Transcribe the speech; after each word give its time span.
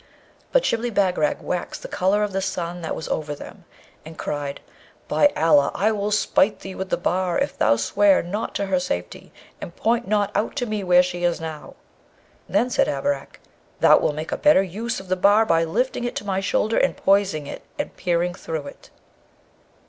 But 0.51 0.65
Shibli 0.65 0.89
Bagarag 0.89 1.41
waxed 1.43 1.83
the 1.83 1.87
colour 1.87 2.23
of 2.23 2.33
the 2.33 2.41
sun 2.41 2.81
that 2.81 2.95
was 2.95 3.07
over 3.09 3.35
them, 3.35 3.65
and 4.03 4.17
cried, 4.17 4.59
'By 5.07 5.27
Allah! 5.37 5.71
I 5.75 5.91
will 5.91 6.09
smite 6.09 6.61
thee 6.61 6.73
with 6.73 6.89
the 6.89 6.97
bar, 6.97 7.37
if 7.37 7.55
thou 7.55 7.75
swear 7.75 8.23
not 8.23 8.55
to 8.55 8.65
her 8.65 8.79
safety, 8.79 9.31
and 9.61 9.75
point 9.75 10.07
not 10.07 10.31
out 10.35 10.55
to 10.55 10.65
me 10.65 10.83
where 10.83 11.03
she 11.03 11.21
now 11.21 11.27
is.' 11.27 11.73
Then 12.49 12.71
said 12.71 12.87
Abarak, 12.87 13.41
'Thou 13.79 13.99
wilt 13.99 14.15
make 14.15 14.31
a 14.31 14.37
better 14.37 14.63
use 14.63 14.99
of 14.99 15.07
the 15.07 15.15
bar 15.15 15.45
by 15.45 15.63
lifting 15.63 16.03
it 16.03 16.15
to 16.15 16.25
my 16.25 16.39
shoulder, 16.39 16.79
and 16.79 16.97
poising 16.97 17.45
it, 17.45 17.61
and 17.77 17.95
peering 17.95 18.33
through 18.33 18.65
it.' 18.65 18.89